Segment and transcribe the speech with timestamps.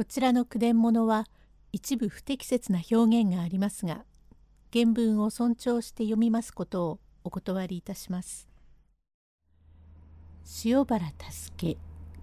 [0.00, 1.26] こちらの句伝物は
[1.72, 4.06] 一部不適切な表現がありますが
[4.72, 8.48] 原文を尊重して読みますことをお断りいたします。
[10.64, 11.76] 塩原助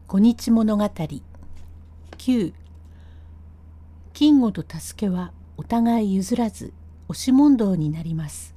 [0.08, 2.54] 小日物語9
[4.12, 6.74] 金吾と助はお互い譲らず
[7.10, 8.56] 押し問答になります。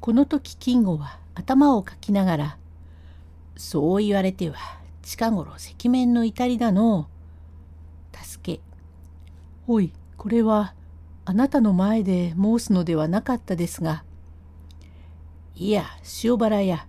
[0.00, 2.58] この時金吾は頭をかきながら
[3.56, 4.56] 「そう言われては
[5.02, 7.08] 近頃赤面の至りだの
[8.12, 8.60] 助け。
[9.66, 10.74] おいこれは
[11.24, 14.04] あなたの前で申すのではなかったですが。
[15.54, 15.84] いや
[16.24, 16.86] 塩原や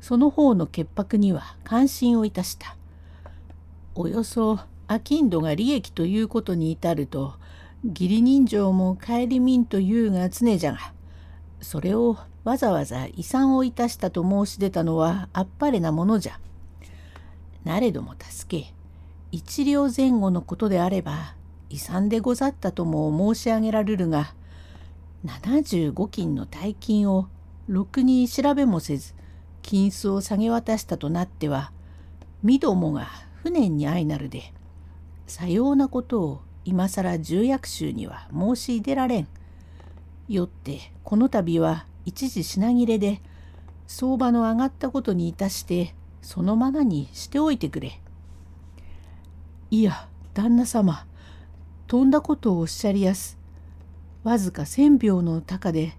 [0.00, 2.76] その方の潔白には感心をいたした。
[3.94, 7.34] およそ商人が利益ということに至ると
[7.84, 10.92] 義理人情も帰り民というが常じゃが
[11.60, 16.38] それをわざわざ遺産をいたしたと申し出たのはあっぱれなものじゃ。
[17.64, 18.75] なれども助け。
[19.32, 21.34] 一両前後のことであれば
[21.68, 24.34] 遺産でござったとも申し上げられるが
[25.24, 27.28] 75金の大金を
[27.66, 29.14] ろくに調べもせず
[29.62, 31.72] 金子を下げ渡したとなっては
[32.42, 33.08] 身どもが
[33.42, 34.52] 不念に相なるで
[35.26, 39.28] さようなことを今更重役衆には申し出られん。
[40.28, 43.20] よってこの度は一時品切れで
[43.86, 48.00] 相場の上がったことにいたしてそのままにしておいてくれ。
[49.70, 51.06] いや旦那様
[51.88, 53.36] とんだことをおっしゃりやす。
[54.22, 55.92] わずか千秒の高で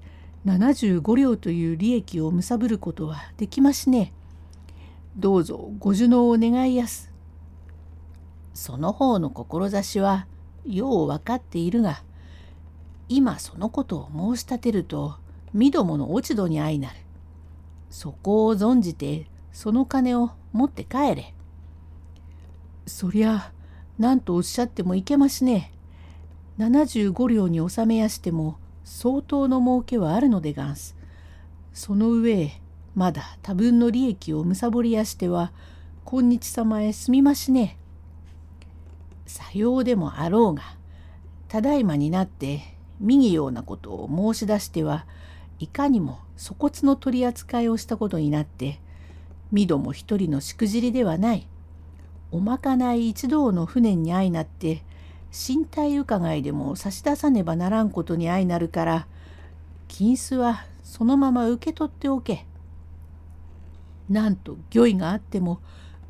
[0.46, 4.14] 75両という利益を貪ることはできましね。
[5.18, 7.12] どうぞご受納を願いやす。
[8.54, 10.28] その方の志は
[10.66, 12.04] よう分かっているが
[13.10, 15.18] 今そのことを申し立てると
[15.54, 16.96] 身どもの落ち度に相なる。
[17.90, 21.34] そこを存じてその金を持って帰れ。
[22.86, 23.52] そりゃ
[24.00, 25.72] 何とおっしゃってもいけましね。
[26.60, 30.96] 75両に収めやしても相当の儲けはあるのでがんす。
[31.74, 32.52] その上
[32.96, 35.52] まだ多分の利益をむさぼりやしては
[36.06, 37.78] 今日様へすみましね。
[39.26, 40.64] さようでもあろうが
[41.48, 42.62] ただいまになって
[43.00, 45.06] 右ようなことを申し出しては
[45.60, 48.80] いかにも粗骨の取り扱いをしたことになって
[49.52, 51.48] 身ども一人のしくじりではない
[52.32, 54.84] おまかない一同の船に相なって
[55.32, 59.08] 身体伺いでも差し出さねばならんことに相なるから
[59.88, 62.46] 金子はそのまま受け取っておけ。
[64.10, 65.60] なんと御意があっても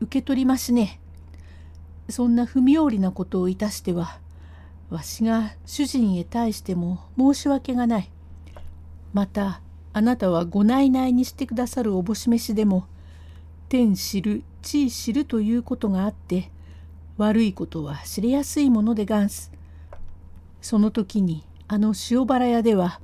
[0.01, 0.99] 受け取りましね。
[2.09, 4.19] そんな不妙理なことをいたしては
[4.89, 8.11] わしが主人へ対しても申し訳がない。
[9.13, 9.61] また
[9.93, 12.85] あなたはご内々にしてくださるおぼし飯でも
[13.67, 16.51] 天知る地知るということがあって
[17.17, 19.51] 悪いことは知れやすいものでがんす。
[20.61, 22.99] その時にあの塩原屋では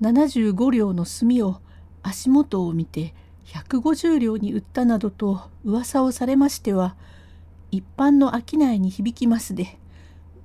[0.00, 1.60] 75両の炭を
[2.02, 3.14] 足元を見て
[3.46, 6.94] 150両に売ったなどと噂をされましては
[7.70, 9.78] 一般の商いに響きますで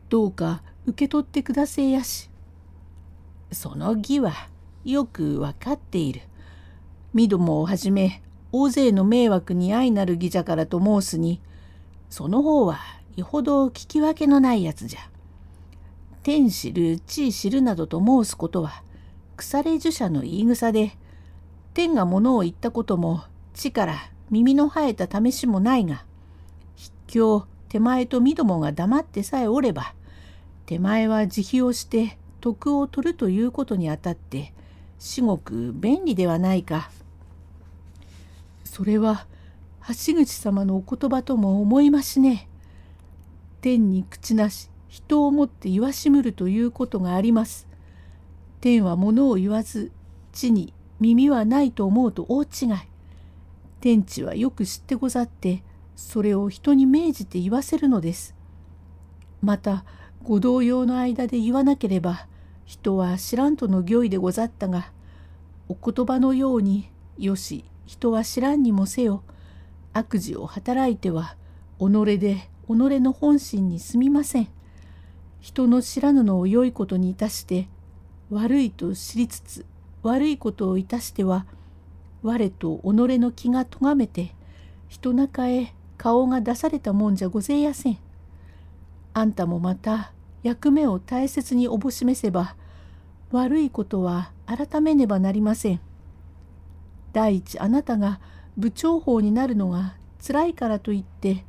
[0.10, 2.30] どうか受け取ってくだせやし。
[3.52, 4.34] その義は
[4.84, 6.22] よくわかっている。
[7.14, 8.22] みどもをはじめ
[8.58, 11.42] 大勢の迷惑に相なる義じゃからと申すに
[12.10, 12.80] その方は
[13.18, 15.00] よほど聞き分けのないやつじゃ。
[16.24, 18.82] 天知る地知るなどと申すことは
[19.36, 20.94] 腐れ樹者の言い草で
[21.74, 23.24] 天が物を言ったことも
[23.54, 23.96] 地から
[24.30, 26.06] 耳の生えた試しもないが
[26.78, 29.94] 筆境手前とみどもが黙ってさえおれば
[30.66, 34.54] 手前は慈悲をして徳を取るということにあたって
[34.98, 36.90] 至極便利ではないか。
[38.76, 39.26] それは
[39.88, 42.50] 橋口様のお言葉とも思いましね。
[43.62, 47.70] 天に口なし人をもって言わしむるということがあります。
[48.60, 49.94] 天は物を言わず
[50.34, 52.50] 地に耳はないと思うと大違い。
[53.80, 55.64] 天地はよく知ってござって
[55.96, 58.36] それを人に命じて言わせるのです。
[59.42, 59.86] また
[60.22, 62.28] ご同様の間で言わなければ
[62.66, 64.92] 人は知らんとの御意でござったが
[65.70, 69.24] お言葉のようによし人は知らんにもせよ
[69.94, 71.36] 悪事を働いては
[71.80, 74.48] 己で己の本心にすみません。
[75.40, 77.70] 人の知らぬのを良いことにいたして
[78.32, 79.66] 悪いと知りつつ
[80.02, 81.46] 悪いことをいたしては
[82.24, 82.86] 我と己
[83.20, 84.34] の気がとがめて
[84.88, 87.98] 人中へ顔が出されたもんじゃごぜやせん。
[89.14, 90.12] あんたもまた
[90.44, 92.56] 役目を大切におぼしめせば
[93.32, 95.80] 悪いことは改めねばなりません。
[97.16, 98.20] 第一あなたが
[98.58, 101.46] 部長法になるのがつらいからといって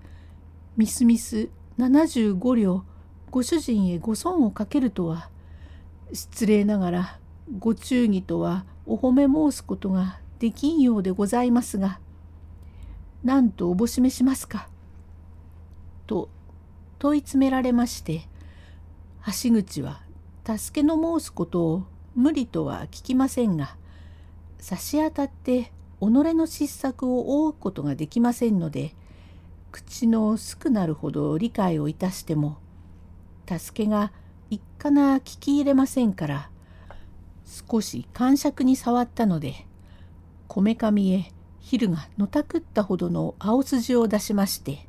[0.76, 1.48] みすみす
[1.80, 2.84] 75両
[3.32, 5.28] ご主人へご損をかけるとは
[6.12, 7.18] 失礼ながら
[7.58, 11.98] ご忠義とはお褒め申すことができんようでございますが
[13.24, 14.68] 何とおぼしめしますか」
[16.06, 16.28] と
[17.00, 18.28] 問い詰められまして
[19.42, 20.00] 橋口は
[20.44, 21.82] 助けの申すことを
[22.14, 23.76] 無理とは聞きませんが
[24.66, 25.70] 差し当たって
[26.00, 28.96] 己の失策を覆うことができませんので
[29.70, 32.58] 口の少なるほど理解をいたしても
[33.48, 34.10] 助けが
[34.50, 36.50] 一かな聞き入れませんから
[37.70, 39.54] 少し感触に触ったので
[40.48, 41.30] こめかみへ
[41.60, 44.88] 昼がのたくったほどの青筋を出しまして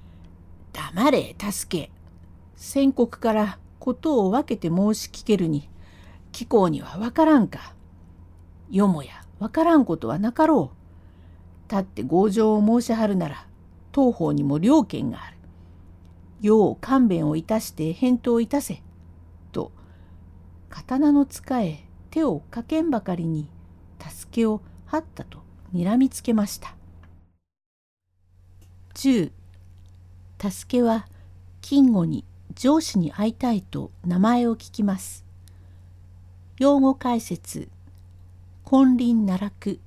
[0.74, 1.90] 「黙れ助け
[2.54, 5.70] 先国からことを分けて申し聞けるに
[6.32, 7.75] 貴公には分からんか。
[8.70, 13.46] よもや分からんことはなかろう立って強情を申しはるなら
[13.92, 15.36] 当方にも両権がある
[16.40, 18.82] よう勘弁をいたして返答いたせ」
[19.52, 19.72] と
[20.68, 23.48] 刀の使え手をかけんばかりに
[23.98, 25.38] 助けをはったと
[25.74, 26.74] 睨みつけました。
[28.94, 29.30] 10
[30.38, 31.06] 助けは
[31.60, 32.24] 金吾に
[32.54, 35.24] 上司に会いたいと名前を聞きます。
[36.58, 37.68] 用語解説
[38.68, 39.78] 金輪奈落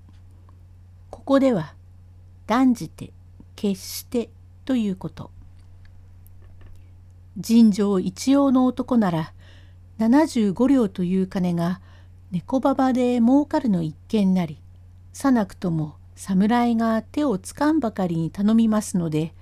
[1.10, 1.74] ここでは
[2.48, 3.12] 断じて
[3.58, 4.30] 決して
[4.64, 5.31] ということ。
[7.38, 9.34] 尋常一様の男なら
[10.00, 11.81] 75両という金が
[12.31, 14.62] 猫馬場で儲かるの一件なり
[15.12, 19.34] さなくとも侍が手をつかんばかりに頼みますので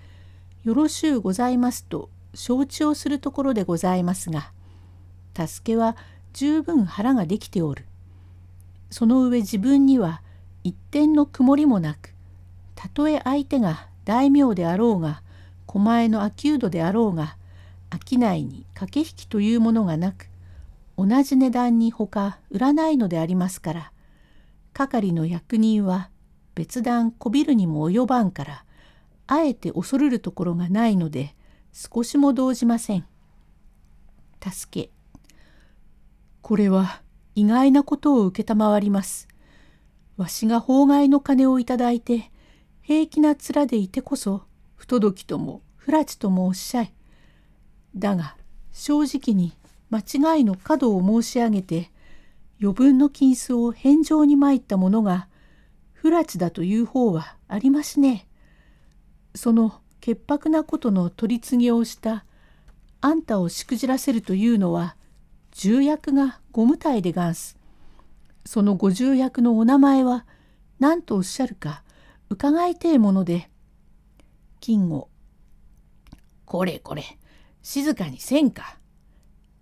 [0.64, 4.52] よろしゅうございますと承知をするところでございますが
[5.36, 5.96] 助けは
[6.34, 7.86] 十分腹ができておる
[8.90, 10.22] その上自分には
[10.64, 12.14] 一点の曇りもなく
[12.76, 15.22] たとえ相手が大名であろうが
[15.66, 17.38] 狛江の秋人であろうが
[17.92, 20.30] 商いに駆け引きというものがなく
[20.98, 23.92] 同じ値段にほか売らないのでありますから
[24.74, 26.10] 係の役人は
[26.56, 28.64] 別段こびるにも及ばんから
[29.28, 31.36] あえて恐るるところがないので
[31.74, 33.06] 少しも動じません。
[34.42, 34.92] 助け
[36.42, 37.02] これは
[37.38, 39.28] 意外なことを承ります。
[40.18, 42.32] わしが法外の金をいただいて
[42.82, 44.42] 平気な面でいてこそ
[44.76, 46.94] 不届きとも不埒ともおっしゃい。
[47.96, 48.38] だが
[48.72, 49.54] 正直に
[49.92, 51.92] 間違いの角を申し上げて
[52.60, 55.28] 余分の金子を返上に参った者が
[55.94, 58.28] 不埒だという方はありますね。
[59.36, 62.26] その潔白なことの取り次ぎをした
[63.00, 64.96] あんたをしくじらせるというのは
[65.60, 67.58] 重役がご無体でがんす。
[68.46, 70.28] そのご重役のお名前は
[70.78, 71.82] 何とおっしゃるか
[72.30, 73.50] 伺いてえもので
[74.60, 75.10] 金吾
[76.46, 77.04] これこれ
[77.64, 78.78] 静かにせんか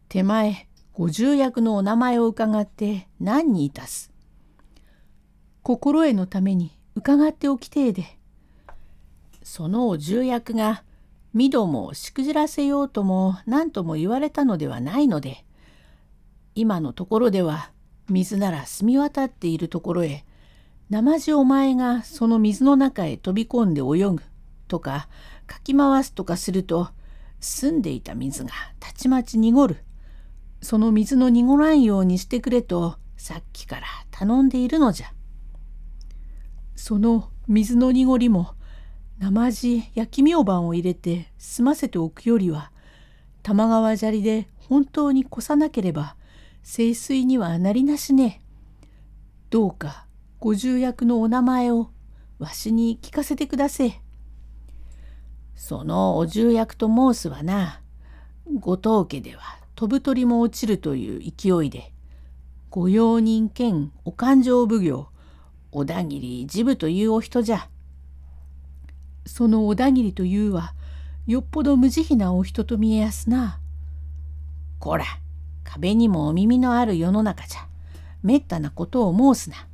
[0.09, 4.11] 手前ご重役のお名前を伺って何にいたす。
[5.63, 8.17] 心得のために伺っておきてえで。
[9.43, 10.83] そのお重役が
[11.33, 15.45] 御戸もしくじらせようとも何とも言われたのではないので
[16.55, 17.71] 今のところでは
[18.09, 20.25] 水なら澄み渡っているところへ
[20.89, 24.23] 生地お前がその水の中へ飛び込んで泳ぐ
[24.67, 25.07] とか
[25.47, 26.89] かき回すとかすると
[27.39, 29.77] 澄んでいた水がたちまち濁る
[30.61, 35.07] その水の濁らんようにしてくれとさっきから頼んでいるのじゃ。
[36.75, 38.53] その水の濁りも
[39.19, 42.71] 生地焼き明板を入れて済ませておくよりは
[43.43, 46.15] 玉川砂利で本当にこさなければ
[46.67, 48.41] 清水にはなりなしね。
[49.51, 50.07] どうか
[50.39, 51.91] ご重役のお名前を
[52.39, 54.01] わしに聞かせてくだせ
[55.55, 57.81] そのお重役と申すはな
[58.59, 61.93] 後藤家では飛ぶ鳥も落ちるという勢いで
[62.71, 65.07] 御用人兼お勘定奉行
[65.71, 67.69] 小田切治部というお人じゃ。
[69.25, 70.73] その小田切というは
[71.27, 73.59] よっぽど無慈悲なお人と見えやすな。
[74.79, 75.05] こら
[75.65, 77.67] 壁にもお耳のある世の中じゃ
[78.23, 79.67] めったなことを申すな。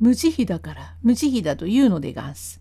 [0.00, 2.60] 無慈悲だから無慈悲だというのでがんす。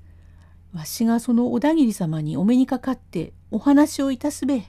[0.73, 4.63] わしがその小田切様にお目にかかってお話をいたすべ。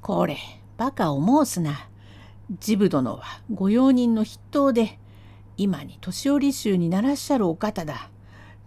[0.00, 0.38] これ、
[0.76, 1.88] バカを申すな。
[2.60, 4.98] 治部殿は御用人の筆頭で、
[5.56, 8.10] 今に年寄り衆にならっしゃるお方だ。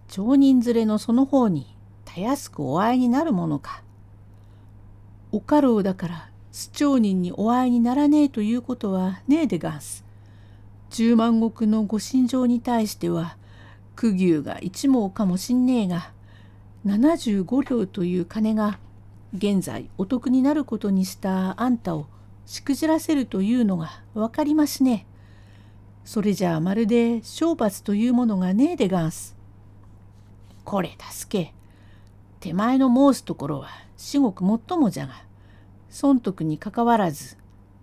[0.08, 1.74] 町人連れのその方に
[2.04, 3.82] たやすくお会いになるものか。
[5.32, 10.04] お家老だから市町人にお会いにならねえということはねえでがんす。
[10.90, 13.38] 十万石のご心情に対しては
[13.96, 16.12] 苦牛が一毛かもしんねえが
[16.84, 18.78] 75両という金が
[19.34, 22.06] 現在お得になることにしたあんたを
[22.44, 25.06] しくじらせるというのが分かりますね。
[26.04, 29.34] それじゃあまるで懲罰というものがねえでがんす。
[30.64, 31.54] これ助け。
[32.40, 35.22] 手前の申すところは至極もっともじゃが、
[35.92, 37.36] 損得にかかわらず、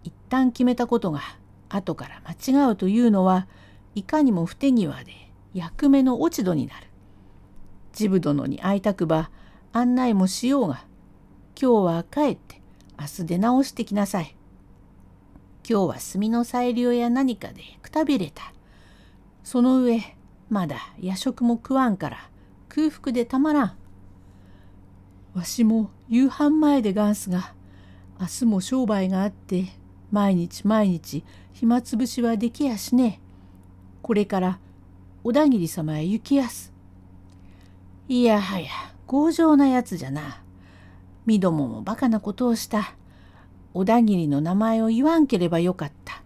[0.04, 1.22] 一旦決めたことが
[1.70, 3.48] 後から間違うというのは
[3.94, 5.14] いかにも不手際で
[5.54, 6.88] 役目の落ち度になる。
[7.94, 9.30] 治部殿に会いたくば
[9.74, 10.86] 案内もしようが、
[11.62, 12.64] 今日は帰って
[13.00, 14.36] 明日出直してきなさい。
[15.70, 18.54] 今日は炭の裁量や何かでくたびれた。
[19.44, 20.02] その上、
[20.50, 22.32] まだ夜食も食わんから
[22.70, 23.78] 空腹でたまらん。
[25.36, 27.54] わしも夕飯前でがんすが、
[28.20, 29.66] 明日も商売があって、
[30.12, 31.24] 毎日毎日
[31.54, 33.22] 暇つぶしはできやしね
[34.02, 34.60] これから
[35.24, 36.74] 小田切様へ行きやす。
[38.08, 38.70] いやはや、
[39.08, 40.42] 強情なやつじゃな。
[41.26, 42.96] みどももバカなことをした。
[43.74, 46.24] 小田切の名前を言わんければよかった。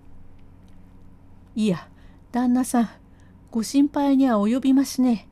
[1.55, 1.89] いや、
[2.31, 2.89] 旦那さん、
[3.51, 5.27] ご心配には及びますね。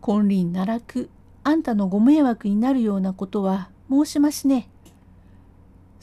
[0.00, 1.10] 金輪奈落、
[1.44, 4.68] あんたのご迷惑になるようなことは申しますね。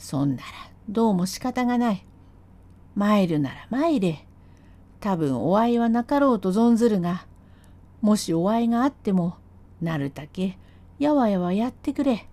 [0.04, 0.44] そんなら、
[0.86, 2.04] どうも仕方がない。
[2.94, 4.26] 参るなら参れ。
[5.00, 7.26] 多分お会いはなかろうと存ずるが、
[8.02, 9.38] もしお会いがあっても、
[9.80, 10.58] なるたけ、
[10.98, 12.28] やわやわやってくれ。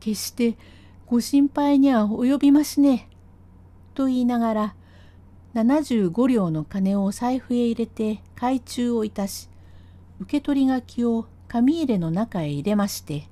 [0.00, 0.58] 決して
[1.06, 3.08] ご心配には及びますね。
[3.94, 4.74] と言いながら
[5.54, 9.48] 75両の金を財布へ入れて懐中をいたし
[10.20, 13.28] 受け取り書を紙入れの中へ入れまして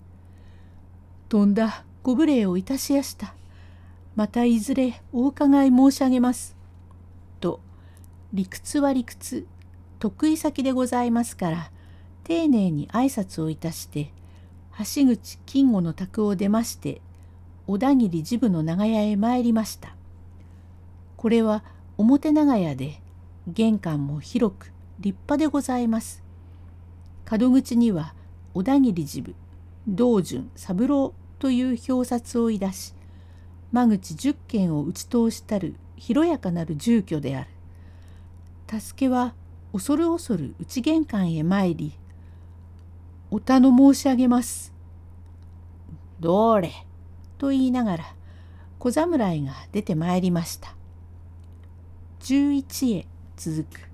[1.28, 3.34] 「とんだご無礼をいたしやした。
[4.16, 6.56] またいずれお伺い申し上げます」
[7.40, 7.60] と
[8.32, 9.46] 理屈は理屈
[9.98, 11.70] 得意先でございますから
[12.24, 14.12] 丁寧に挨拶をいたして
[14.78, 17.00] 橋口金吾の宅を出まして
[17.66, 19.94] 小田切治部の長屋へ参りました。
[21.16, 21.62] これは
[21.98, 23.00] 表長屋で
[23.46, 26.22] 玄関も広く立派でございます。
[27.30, 28.14] 門口には
[28.54, 29.34] 小田切治部
[29.86, 32.94] 道順三郎という表札をいだし
[33.72, 38.80] 間口十軒を打ち通したる広やかなる住居である。
[38.80, 39.34] 助けは
[39.72, 41.92] 恐る恐る内玄関へ参り
[43.32, 44.72] 「お頼申し上げます」
[46.20, 46.70] 「どれ」
[47.38, 48.14] と言いながら
[48.78, 50.76] 小侍が出てまいりました。
[52.20, 53.06] 11へ
[53.36, 53.89] 続く